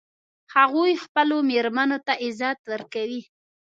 هغوی 0.55 0.91
خپلو 1.03 1.37
میرمنو 1.49 1.97
ته 2.05 2.13
عزت 2.25 2.59
ورکوي 2.71 3.21